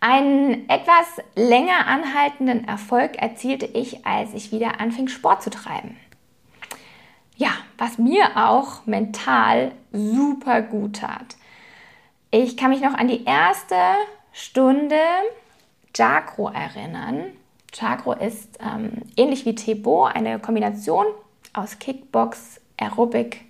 Einen 0.00 0.68
etwas 0.68 1.06
länger 1.34 1.86
anhaltenden 1.86 2.68
Erfolg 2.68 3.20
erzielte 3.20 3.66
ich, 3.66 4.06
als 4.06 4.34
ich 4.34 4.52
wieder 4.52 4.80
anfing, 4.80 5.08
Sport 5.08 5.42
zu 5.42 5.50
treiben. 5.50 5.96
Ja, 7.36 7.50
was 7.76 7.98
mir 7.98 8.36
auch 8.36 8.86
mental 8.86 9.72
super 9.92 10.62
gut 10.62 10.96
tat. 10.96 11.36
Ich 12.30 12.56
kann 12.56 12.70
mich 12.70 12.82
noch 12.82 12.94
an 12.94 13.08
die 13.08 13.24
erste 13.24 13.76
Stunde 14.32 15.00
Chakro 15.94 16.50
erinnern. 16.50 17.32
Chakro 17.72 18.12
ist 18.12 18.58
ähm, 18.60 19.02
ähnlich 19.16 19.44
wie 19.44 19.54
Tebo 19.54 20.04
eine 20.04 20.38
Kombination 20.38 21.06
aus 21.52 21.78
Kickbox, 21.78 22.60
Aerobic, 22.76 23.45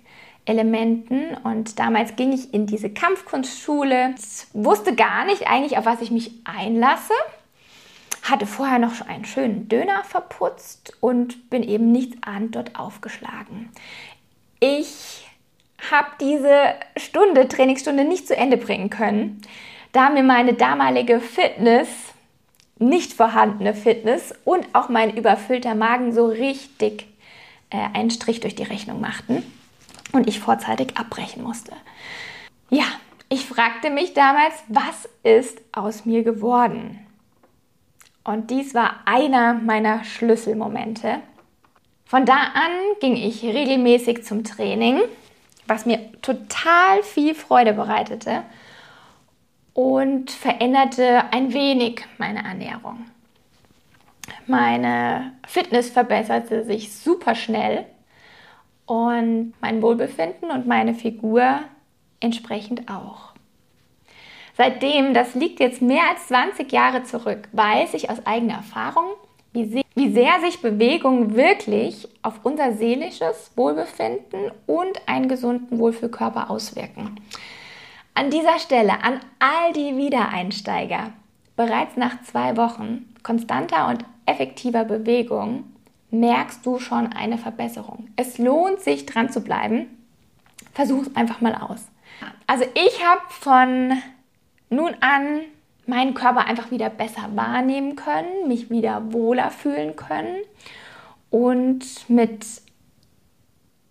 Elementen. 0.47 1.35
Und 1.43 1.77
damals 1.79 2.15
ging 2.15 2.31
ich 2.31 2.53
in 2.53 2.65
diese 2.65 2.89
Kampfkunstschule, 2.89 4.15
wusste 4.53 4.95
gar 4.95 5.25
nicht 5.25 5.47
eigentlich, 5.47 5.77
auf 5.77 5.85
was 5.85 6.01
ich 6.01 6.11
mich 6.11 6.31
einlasse, 6.45 7.13
hatte 8.23 8.45
vorher 8.45 8.79
noch 8.79 9.01
einen 9.07 9.25
schönen 9.25 9.67
Döner 9.69 10.03
verputzt 10.03 10.93
und 10.99 11.49
bin 11.49 11.63
eben 11.63 11.91
nichts 11.91 12.17
an 12.21 12.51
dort 12.51 12.77
aufgeschlagen. 12.77 13.69
Ich 14.59 15.25
habe 15.91 16.07
diese 16.19 16.73
Stunde, 16.97 17.47
Trainingsstunde 17.47 18.03
nicht 18.03 18.27
zu 18.27 18.35
Ende 18.35 18.57
bringen 18.57 18.89
können, 18.89 19.41
da 19.91 20.09
mir 20.09 20.23
meine 20.23 20.53
damalige 20.53 21.19
Fitness, 21.19 21.87
nicht 22.79 23.13
vorhandene 23.13 23.73
Fitness 23.73 24.33
und 24.43 24.67
auch 24.73 24.89
mein 24.89 25.15
überfüllter 25.15 25.73
Magen 25.73 26.13
so 26.13 26.27
richtig 26.27 27.07
äh, 27.69 27.77
einen 27.93 28.11
Strich 28.11 28.39
durch 28.39 28.55
die 28.55 28.63
Rechnung 28.63 29.01
machten 29.01 29.43
und 30.13 30.27
ich 30.27 30.39
vorzeitig 30.39 30.97
abbrechen 30.97 31.43
musste. 31.43 31.73
Ja, 32.69 32.85
ich 33.29 33.45
fragte 33.45 33.89
mich 33.89 34.13
damals, 34.13 34.53
was 34.67 35.09
ist 35.23 35.59
aus 35.71 36.05
mir 36.05 36.23
geworden? 36.23 36.99
Und 38.23 38.51
dies 38.51 38.73
war 38.73 39.01
einer 39.05 39.53
meiner 39.53 40.03
Schlüsselmomente. 40.03 41.19
Von 42.05 42.25
da 42.25 42.35
an 42.35 42.71
ging 43.01 43.15
ich 43.15 43.43
regelmäßig 43.43 44.23
zum 44.23 44.43
Training, 44.43 45.01
was 45.65 45.85
mir 45.85 46.11
total 46.21 47.03
viel 47.03 47.35
Freude 47.35 47.73
bereitete 47.73 48.43
und 49.73 50.31
veränderte 50.31 51.31
ein 51.31 51.53
wenig 51.53 52.05
meine 52.17 52.43
Ernährung. 52.43 53.05
Meine 54.45 55.33
Fitness 55.45 55.89
verbesserte 55.89 56.63
sich 56.63 56.93
super 56.93 57.35
schnell 57.35 57.85
und 58.87 59.53
mein 59.61 59.81
Wohlbefinden 59.83 60.49
und 60.49 60.65
meine 60.65 60.95
Figur 60.95 61.59
entsprechend 62.19 62.89
auch. 62.89 63.33
Seitdem, 64.55 65.13
das 65.13 65.35
liegt 65.35 65.59
jetzt 65.59 65.83
mehr 65.83 66.01
als 66.09 66.27
20 66.29 66.71
Jahre 66.71 67.03
zurück, 67.03 67.47
weiß 67.51 67.93
ich 67.93 68.09
aus 68.09 68.25
eigener 68.25 68.55
Erfahrung, 68.55 69.05
wie 69.53 69.65
sehr, 70.09 70.39
sich 70.41 70.61
Bewegung 70.61 71.35
wirklich 71.35 72.07
auf 72.21 72.39
unser 72.43 72.73
seelisches 72.73 73.51
Wohlbefinden 73.55 74.51
und 74.67 75.07
einen 75.07 75.27
gesunden 75.27 75.79
Wohlfühlkörper 75.79 76.49
auswirken. 76.49 77.19
An 78.13 78.29
dieser 78.29 78.59
Stelle 78.59 79.03
an 79.03 79.19
all 79.39 79.73
die 79.73 79.97
Wiedereinsteiger, 79.97 81.11
bereits 81.55 81.97
nach 81.97 82.21
zwei 82.23 82.55
Wochen 82.55 83.13
konstanter 83.23 83.87
und 83.87 84.05
effektiver 84.25 84.85
Bewegung 84.85 85.63
merkst 86.09 86.65
du 86.65 86.79
schon 86.79 87.13
eine 87.13 87.37
Verbesserung. 87.37 88.09
Es 88.15 88.37
lohnt 88.37 88.79
sich 88.81 89.05
dran 89.05 89.29
zu 89.29 89.41
bleiben. 89.41 89.87
Versuch 90.73 91.03
es 91.03 91.15
einfach 91.15 91.41
mal 91.41 91.55
aus. 91.55 91.87
Also 92.45 92.65
ich 92.73 93.05
habe 93.05 93.21
von 93.29 93.93
nun 94.69 94.95
an 95.01 95.41
meinen 95.85 96.13
Körper 96.13 96.45
einfach 96.45 96.71
wieder 96.71 96.89
besser 96.89 97.29
wahrnehmen 97.35 97.95
können, 97.95 98.47
mich 98.47 98.69
wieder 98.69 99.13
wohler 99.13 99.51
fühlen 99.51 99.95
können 99.95 100.37
und 101.29 102.09
mit 102.09 102.45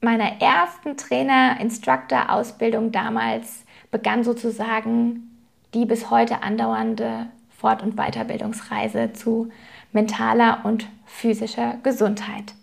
meiner 0.01 0.41
ersten 0.41 0.97
Trainer-Instructor-Ausbildung 0.97 2.93
damals 2.93 3.65
begann 3.91 4.25
sozusagen 4.25 5.37
die 5.75 5.87
bis 5.87 6.11
heute 6.11 6.43
andauernde 6.43 7.27
Fort- 7.49 7.83
und 7.83 7.97
Weiterbildungsreise 7.97 9.13
zu 9.15 9.51
mentaler 9.97 10.61
und 10.63 10.87
physischer 11.07 11.79
Gesundheit. 11.83 12.55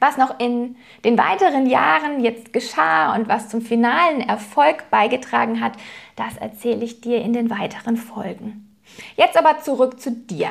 Was 0.00 0.16
noch 0.16 0.40
in 0.40 0.76
den 1.04 1.18
weiteren 1.18 1.66
Jahren 1.66 2.20
jetzt 2.20 2.52
geschah 2.52 3.14
und 3.14 3.28
was 3.28 3.48
zum 3.48 3.60
finalen 3.60 4.20
Erfolg 4.20 4.90
beigetragen 4.90 5.60
hat, 5.60 5.72
das 6.16 6.36
erzähle 6.36 6.84
ich 6.84 7.00
dir 7.00 7.20
in 7.20 7.32
den 7.32 7.50
weiteren 7.50 7.96
Folgen. 7.96 8.76
Jetzt 9.16 9.36
aber 9.36 9.60
zurück 9.60 10.00
zu 10.00 10.12
dir. 10.12 10.50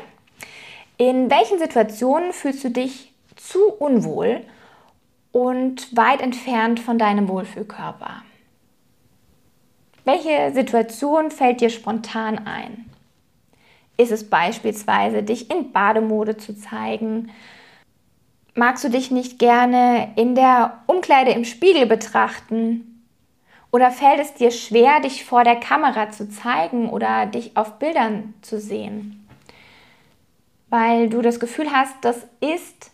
In 0.97 1.29
welchen 1.29 1.59
Situationen 1.59 2.33
fühlst 2.33 2.63
du 2.63 2.69
dich 2.69 3.13
zu 3.35 3.71
unwohl 3.71 4.41
und 5.31 5.95
weit 5.95 6.21
entfernt 6.21 6.79
von 6.79 6.97
deinem 6.97 7.27
Wohlfühlkörper? 7.29 8.23
Welche 10.03 10.53
Situation 10.53 11.31
fällt 11.31 11.61
dir 11.61 11.69
spontan 11.69 12.45
ein? 12.45 12.85
Ist 13.97 14.11
es 14.11 14.29
beispielsweise, 14.29 15.23
dich 15.23 15.51
in 15.51 15.71
Bademode 15.71 16.37
zu 16.37 16.55
zeigen, 16.55 17.31
Magst 18.57 18.83
du 18.83 18.89
dich 18.89 19.11
nicht 19.11 19.37
gerne 19.37 20.13
in 20.15 20.33
der 20.33 20.79
Umkleide 20.87 21.29
im 21.29 21.45
Spiegel 21.45 21.85
betrachten? 21.85 23.05
Oder 23.71 23.91
fällt 23.91 24.19
es 24.19 24.33
dir 24.33 24.49
schwer, 24.49 24.99
dich 24.99 25.25
vor 25.25 25.43
der 25.43 25.57
Kamera 25.57 26.09
zu 26.09 26.27
zeigen 26.27 26.89
oder 26.89 27.27
dich 27.27 27.55
auf 27.55 27.77
Bildern 27.77 28.33
zu 28.41 28.59
sehen? 28.59 29.27
Weil 30.71 31.09
du 31.09 31.21
das 31.21 31.39
Gefühl 31.39 31.71
hast, 31.71 31.93
das 32.01 32.25
ist 32.39 32.89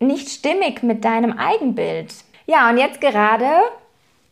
nicht 0.00 0.28
stimmig 0.28 0.82
mit 0.82 1.04
deinem 1.04 1.38
Eigenbild. 1.38 2.12
Ja, 2.46 2.68
und 2.70 2.78
jetzt 2.78 3.00
gerade 3.00 3.46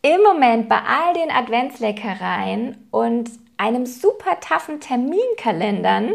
im 0.01 0.21
Moment 0.21 0.67
bei 0.67 0.81
all 0.81 1.13
den 1.13 1.31
Adventsleckereien 1.31 2.89
und 2.91 3.29
einem 3.57 3.85
super 3.85 4.39
taffen 4.39 4.79
Terminkalendern 4.79 6.13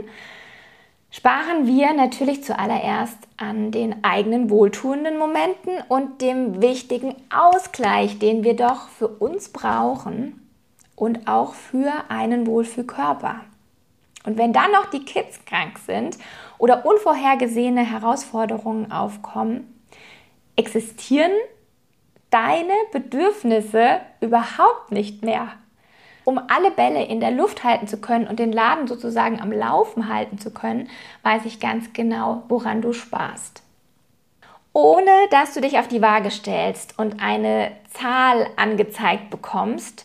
sparen 1.10 1.66
wir 1.66 1.94
natürlich 1.94 2.44
zuallererst 2.44 3.18
an 3.36 3.70
den 3.70 4.04
eigenen 4.04 4.50
wohltuenden 4.50 5.18
Momenten 5.18 5.72
und 5.88 6.20
dem 6.20 6.60
wichtigen 6.60 7.14
Ausgleich, 7.34 8.18
den 8.18 8.44
wir 8.44 8.56
doch 8.56 8.88
für 8.88 9.08
uns 9.08 9.48
brauchen 9.48 10.48
und 10.96 11.28
auch 11.28 11.54
für 11.54 11.92
einen 12.08 12.46
Wohlfühlkörper. 12.46 13.40
Und 14.24 14.36
wenn 14.36 14.52
dann 14.52 14.72
noch 14.72 14.86
die 14.86 15.04
Kids 15.04 15.44
krank 15.46 15.78
sind 15.78 16.18
oder 16.58 16.84
unvorhergesehene 16.84 17.80
Herausforderungen 17.80 18.92
aufkommen, 18.92 19.80
existieren 20.56 21.32
deine 22.30 22.74
Bedürfnisse 22.92 24.00
überhaupt 24.20 24.90
nicht 24.90 25.24
mehr 25.24 25.52
um 26.28 26.38
alle 26.48 26.70
Bälle 26.70 27.06
in 27.06 27.20
der 27.20 27.30
Luft 27.30 27.64
halten 27.64 27.86
zu 27.86 27.96
können 27.96 28.26
und 28.26 28.38
den 28.38 28.52
Laden 28.52 28.86
sozusagen 28.86 29.40
am 29.40 29.50
Laufen 29.50 30.12
halten 30.12 30.36
zu 30.36 30.50
können, 30.50 30.90
weiß 31.22 31.46
ich 31.46 31.58
ganz 31.58 31.94
genau, 31.94 32.42
woran 32.48 32.82
du 32.82 32.92
sparst. 32.92 33.62
Ohne 34.74 35.10
dass 35.30 35.54
du 35.54 35.62
dich 35.62 35.78
auf 35.78 35.88
die 35.88 36.02
Waage 36.02 36.30
stellst 36.30 36.98
und 36.98 37.22
eine 37.22 37.72
Zahl 37.94 38.46
angezeigt 38.56 39.30
bekommst, 39.30 40.04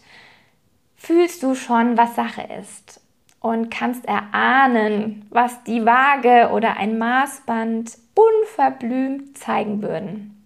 fühlst 0.96 1.44
du 1.44 1.56
schon, 1.56 1.98
was 1.98 2.16
Sache 2.16 2.48
ist 2.58 3.02
und 3.42 3.70
kannst 3.70 4.06
erahnen, 4.06 5.28
was 5.30 5.62
die 5.66 5.86
Waage 5.86 6.52
oder 6.54 6.78
ein 6.78 6.98
Maßband 6.98 7.98
unverblümt 8.16 9.38
zeigen 9.38 9.82
würden. 9.82 10.42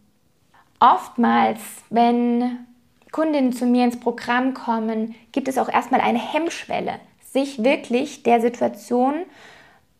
Oftmals, 0.79 1.61
wenn 1.91 2.65
Kundinnen 3.11 3.53
zu 3.53 3.65
mir 3.65 3.85
ins 3.85 3.99
Programm 3.99 4.53
kommen, 4.53 5.15
gibt 5.31 5.47
es 5.47 5.57
auch 5.57 5.69
erstmal 5.69 6.01
eine 6.01 6.19
Hemmschwelle, 6.19 6.99
sich 7.31 7.63
wirklich 7.63 8.23
der 8.23 8.41
Situation 8.41 9.25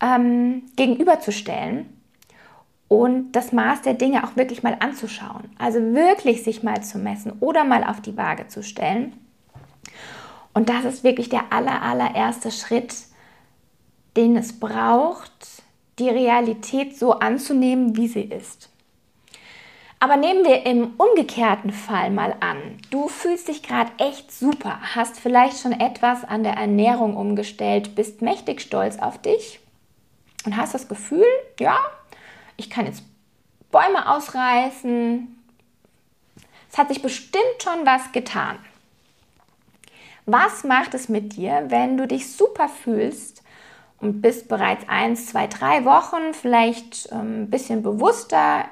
ähm, 0.00 0.62
gegenüberzustellen 0.76 1.86
und 2.88 3.32
das 3.32 3.52
Maß 3.52 3.82
der 3.82 3.94
Dinge 3.94 4.24
auch 4.24 4.36
wirklich 4.36 4.62
mal 4.62 4.76
anzuschauen. 4.80 5.50
Also 5.58 5.78
wirklich 5.94 6.42
sich 6.42 6.62
mal 6.62 6.82
zu 6.82 6.98
messen 6.98 7.32
oder 7.40 7.64
mal 7.64 7.84
auf 7.84 8.00
die 8.00 8.16
Waage 8.16 8.48
zu 8.48 8.62
stellen. 8.62 9.12
Und 10.54 10.68
das 10.68 10.84
ist 10.84 11.04
wirklich 11.04 11.28
der 11.28 11.52
aller, 11.52 11.82
allererste 11.82 12.50
Schritt, 12.50 12.94
den 14.16 14.36
es 14.36 14.58
braucht, 14.58 15.62
die 15.98 16.08
Realität 16.08 16.98
so 16.98 17.12
anzunehmen, 17.12 17.96
wie 17.96 18.08
sie 18.08 18.22
ist. 18.22 18.70
Aber 20.00 20.16
nehmen 20.16 20.44
wir 20.44 20.64
im 20.64 20.94
umgekehrten 20.96 21.72
Fall 21.72 22.10
mal 22.10 22.36
an. 22.40 22.78
Du 22.90 23.08
fühlst 23.08 23.48
dich 23.48 23.62
gerade 23.62 23.90
echt 23.98 24.30
super, 24.30 24.78
hast 24.94 25.18
vielleicht 25.18 25.60
schon 25.60 25.72
etwas 25.72 26.24
an 26.24 26.44
der 26.44 26.54
Ernährung 26.54 27.16
umgestellt, 27.16 27.96
bist 27.96 28.22
mächtig 28.22 28.60
stolz 28.60 28.98
auf 28.98 29.20
dich 29.20 29.58
und 30.44 30.56
hast 30.56 30.74
das 30.74 30.86
Gefühl, 30.86 31.26
ja, 31.58 31.78
ich 32.56 32.70
kann 32.70 32.86
jetzt 32.86 33.02
Bäume 33.72 34.08
ausreißen. 34.08 35.36
Es 36.70 36.78
hat 36.78 36.88
sich 36.88 37.02
bestimmt 37.02 37.62
schon 37.62 37.84
was 37.84 38.12
getan. 38.12 38.58
Was 40.26 40.62
macht 40.62 40.94
es 40.94 41.08
mit 41.08 41.36
dir, 41.36 41.64
wenn 41.68 41.96
du 41.96 42.06
dich 42.06 42.32
super 42.32 42.68
fühlst 42.68 43.42
und 44.00 44.20
bist 44.20 44.48
bereits 44.48 44.88
eins, 44.88 45.26
zwei, 45.26 45.46
drei 45.48 45.84
Wochen 45.84 46.34
vielleicht 46.34 47.10
ähm, 47.10 47.42
ein 47.42 47.50
bisschen 47.50 47.82
bewusster 47.82 48.66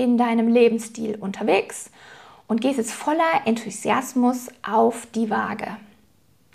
in 0.00 0.16
deinem 0.16 0.48
Lebensstil 0.48 1.16
unterwegs 1.20 1.90
und 2.48 2.62
gehst 2.62 2.78
jetzt 2.78 2.92
voller 2.92 3.42
Enthusiasmus 3.44 4.48
auf 4.66 5.06
die 5.14 5.28
Waage. 5.28 5.76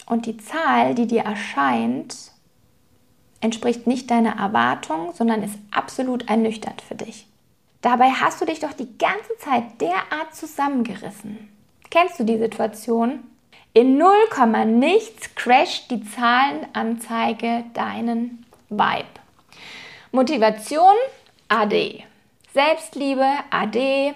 Und 0.08 0.26
die 0.26 0.38
Zahl, 0.38 0.96
die 0.96 1.06
dir 1.06 1.22
erscheint, 1.22 2.16
entspricht 3.42 3.86
nicht 3.86 4.10
deiner 4.10 4.38
Erwartung, 4.38 5.14
sondern 5.14 5.44
ist 5.44 5.58
absolut 5.72 6.28
ernüchternd 6.28 6.82
für 6.82 6.96
dich. 6.96 7.28
Dabei 7.82 8.10
hast 8.10 8.42
du 8.42 8.46
dich 8.46 8.60
doch 8.60 8.74
die 8.74 8.98
ganze 8.98 9.38
Zeit 9.38 9.80
derart 9.80 10.34
zusammengerissen. 10.34 11.50
Kennst 11.92 12.20
du 12.20 12.24
die 12.24 12.40
Situation? 12.40 13.20
In 13.74 13.98
0, 14.00 14.12
nichts 14.66 15.36
crasht 15.36 15.92
die 15.92 16.04
Zahlenanzeige 16.04 17.66
deinen 17.74 18.46
Vibe. 18.70 19.06
Motivation 20.12 20.96
AD. 21.48 22.06
Selbstliebe, 22.56 23.26
AD, 23.50 24.14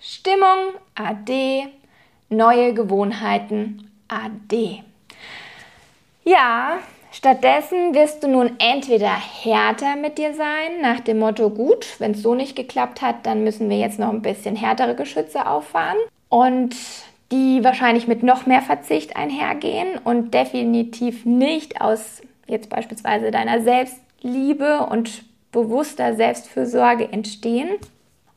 Stimmung, 0.00 0.72
AD, 0.94 1.66
neue 2.30 2.72
Gewohnheiten, 2.72 3.90
AD. 4.08 4.82
Ja, 6.24 6.78
stattdessen 7.10 7.92
wirst 7.92 8.22
du 8.22 8.28
nun 8.28 8.52
entweder 8.60 9.10
härter 9.10 9.96
mit 9.96 10.16
dir 10.16 10.32
sein, 10.32 10.80
nach 10.80 11.00
dem 11.00 11.18
Motto, 11.18 11.50
gut, 11.50 11.86
wenn 11.98 12.12
es 12.12 12.22
so 12.22 12.34
nicht 12.34 12.56
geklappt 12.56 13.02
hat, 13.02 13.26
dann 13.26 13.44
müssen 13.44 13.68
wir 13.68 13.76
jetzt 13.76 13.98
noch 13.98 14.08
ein 14.08 14.22
bisschen 14.22 14.56
härtere 14.56 14.94
Geschütze 14.94 15.46
auffahren 15.46 15.98
und 16.30 16.74
die 17.30 17.62
wahrscheinlich 17.62 18.08
mit 18.08 18.22
noch 18.22 18.46
mehr 18.46 18.62
Verzicht 18.62 19.16
einhergehen 19.16 19.98
und 20.02 20.32
definitiv 20.32 21.26
nicht 21.26 21.82
aus 21.82 22.22
jetzt 22.46 22.70
beispielsweise 22.70 23.30
deiner 23.30 23.60
Selbstliebe 23.60 24.86
und 24.86 25.24
bewusster 25.52 26.16
Selbstfürsorge 26.16 27.12
entstehen. 27.12 27.68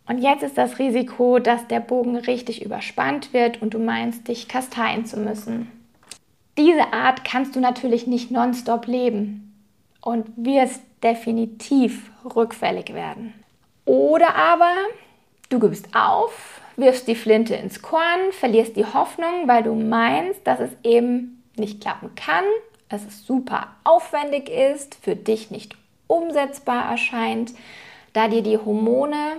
Und 0.08 0.19
jetzt 0.19 0.43
ist 0.43 0.58
das 0.58 0.78
Risiko, 0.78 1.39
dass 1.39 1.67
der 1.67 1.80
Bogen 1.80 2.15
richtig 2.15 2.63
überspannt 2.63 3.34
wird 3.34 3.62
und 3.62 3.73
du 3.73 3.80
meinst, 3.80 4.28
dich 4.28 4.47
kasteien 4.47 5.06
zu 5.06 5.17
müssen. 5.19 5.71
Diese 6.58 6.93
Art 6.93 7.25
kannst 7.25 7.56
du 7.56 7.60
natürlich 7.60 8.06
nicht 8.06 8.30
nonstop 8.30 8.86
leben 8.86 9.54
und 10.01 10.28
wirst 10.38 10.82
definitiv 11.04 12.12
rückfällig 12.23 12.93
werden. 12.93 13.34
Oder 13.86 14.36
aber 14.36 14.71
du 15.49 15.60
gibst 15.60 15.89
auf, 15.95 16.62
wirfst 16.75 17.08
die 17.08 17.15
Flinte 17.15 17.56
ins 17.56 17.82
Korn, 17.82 18.32
verlierst 18.32 18.75
die 18.75 18.86
Hoffnung, 18.86 19.47
weil 19.47 19.63
du 19.63 19.73
meinst, 19.73 20.45
dass 20.45 20.60
es 20.60 20.71
eben 20.84 21.43
nicht 21.58 21.82
klappen 21.82 22.13
kann, 22.15 22.43
dass 22.89 23.06
es 23.06 23.25
super 23.25 23.67
aufwendig 23.84 24.49
ist, 24.49 24.95
für 24.95 25.15
dich 25.15 25.51
nicht 25.51 25.75
umsetzbar 26.07 26.91
erscheint, 26.91 27.53
da 28.13 28.27
dir 28.27 28.41
die 28.41 28.57
Hormone 28.57 29.37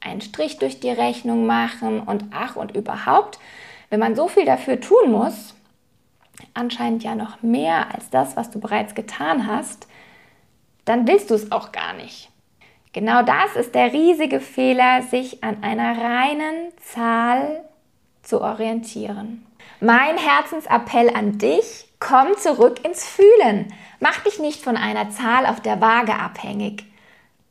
einen 0.00 0.20
Strich 0.20 0.58
durch 0.58 0.80
die 0.80 0.90
Rechnung 0.90 1.46
machen 1.46 2.00
und 2.00 2.24
ach 2.32 2.56
und 2.56 2.74
überhaupt, 2.74 3.38
wenn 3.90 4.00
man 4.00 4.16
so 4.16 4.28
viel 4.28 4.44
dafür 4.44 4.80
tun 4.80 5.10
muss, 5.10 5.54
anscheinend 6.54 7.02
ja 7.02 7.14
noch 7.14 7.42
mehr 7.42 7.94
als 7.94 8.10
das, 8.10 8.36
was 8.36 8.50
du 8.50 8.60
bereits 8.60 8.94
getan 8.94 9.46
hast, 9.46 9.86
dann 10.84 11.06
willst 11.06 11.30
du 11.30 11.34
es 11.34 11.52
auch 11.52 11.72
gar 11.72 11.92
nicht. 11.92 12.30
Genau 12.92 13.22
das 13.22 13.54
ist 13.54 13.74
der 13.74 13.92
riesige 13.92 14.40
Fehler, 14.40 15.02
sich 15.02 15.44
an 15.44 15.62
einer 15.62 15.96
reinen 15.96 16.72
Zahl 16.78 17.64
zu 18.22 18.40
orientieren. 18.40 19.46
Mein 19.80 20.16
Herzensappell 20.18 21.10
an 21.10 21.38
dich, 21.38 21.86
komm 22.00 22.36
zurück 22.36 22.84
ins 22.84 23.06
Fühlen. 23.06 23.72
Mach 24.00 24.18
dich 24.20 24.38
nicht 24.38 24.62
von 24.62 24.76
einer 24.76 25.10
Zahl 25.10 25.46
auf 25.46 25.60
der 25.60 25.80
Waage 25.80 26.14
abhängig, 26.14 26.84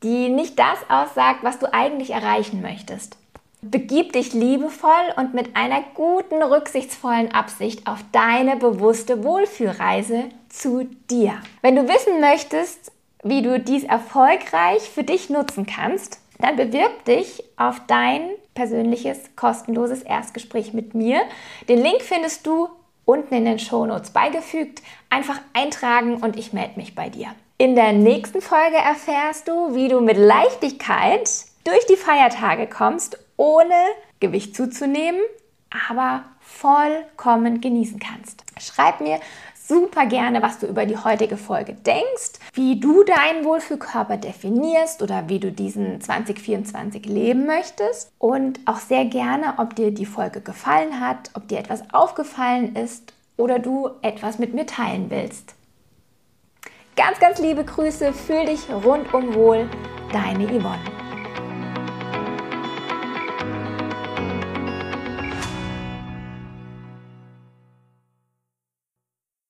die 0.02 0.28
nicht 0.28 0.58
das 0.58 0.78
aussagt, 0.90 1.42
was 1.42 1.58
du 1.58 1.72
eigentlich 1.72 2.10
erreichen 2.10 2.60
möchtest. 2.60 3.16
Begib 3.62 4.14
dich 4.14 4.32
liebevoll 4.32 4.90
und 5.16 5.34
mit 5.34 5.54
einer 5.54 5.82
guten, 5.94 6.42
rücksichtsvollen 6.42 7.32
Absicht 7.32 7.86
auf 7.86 7.98
deine 8.10 8.56
bewusste 8.56 9.22
Wohlfühlreise 9.22 10.30
zu 10.48 10.88
dir. 11.10 11.34
Wenn 11.60 11.76
du 11.76 11.86
wissen 11.86 12.20
möchtest, 12.20 12.90
wie 13.22 13.42
du 13.42 13.60
dies 13.60 13.84
erfolgreich 13.84 14.82
für 14.82 15.04
dich 15.04 15.28
nutzen 15.28 15.66
kannst, 15.66 16.20
dann 16.38 16.56
bewirb 16.56 17.04
dich 17.04 17.44
auf 17.58 17.82
dein 17.86 18.30
persönliches 18.54 19.36
kostenloses 19.36 20.02
Erstgespräch 20.02 20.72
mit 20.72 20.94
mir. 20.94 21.20
Den 21.68 21.82
Link 21.82 22.00
findest 22.00 22.46
du 22.46 22.70
unten 23.04 23.34
in 23.34 23.44
den 23.44 23.58
Shownotes 23.58 24.10
beigefügt. 24.10 24.82
Einfach 25.08 25.40
eintragen 25.52 26.16
und 26.16 26.36
ich 26.36 26.52
melde 26.52 26.76
mich 26.76 26.94
bei 26.94 27.08
dir. 27.08 27.28
In 27.58 27.74
der 27.74 27.92
nächsten 27.92 28.40
Folge 28.40 28.76
erfährst 28.76 29.48
du, 29.48 29.74
wie 29.74 29.88
du 29.88 30.00
mit 30.00 30.16
Leichtigkeit 30.16 31.28
durch 31.64 31.84
die 31.86 31.96
Feiertage 31.96 32.66
kommst, 32.66 33.18
ohne 33.36 33.74
Gewicht 34.18 34.56
zuzunehmen, 34.56 35.20
aber 35.88 36.24
vollkommen 36.40 37.60
genießen 37.60 38.00
kannst. 38.00 38.44
Schreib 38.58 39.00
mir 39.00 39.20
super 39.70 40.04
gerne, 40.06 40.42
was 40.42 40.58
du 40.58 40.66
über 40.66 40.84
die 40.84 40.96
heutige 40.96 41.36
Folge 41.36 41.74
denkst, 41.74 42.40
wie 42.54 42.80
du 42.80 43.04
deinen 43.04 43.44
Wohlfühlkörper 43.44 44.16
definierst 44.16 45.00
oder 45.00 45.28
wie 45.28 45.38
du 45.38 45.52
diesen 45.52 46.00
2024 46.00 47.06
leben 47.06 47.46
möchtest. 47.46 48.10
Und 48.18 48.58
auch 48.66 48.78
sehr 48.78 49.04
gerne, 49.04 49.54
ob 49.58 49.76
dir 49.76 49.92
die 49.92 50.06
Folge 50.06 50.40
gefallen 50.40 51.00
hat, 51.00 51.30
ob 51.34 51.46
dir 51.46 51.60
etwas 51.60 51.82
aufgefallen 51.92 52.74
ist 52.74 53.14
oder 53.36 53.60
du 53.60 53.90
etwas 54.02 54.40
mit 54.40 54.54
mir 54.54 54.66
teilen 54.66 55.06
willst. 55.08 55.54
Ganz, 56.96 57.20
ganz 57.20 57.38
liebe 57.38 57.64
Grüße, 57.64 58.12
fühl 58.12 58.46
dich 58.46 58.68
rundum 58.68 59.34
wohl, 59.34 59.70
deine 60.12 60.46
Yvonne. 60.46 60.99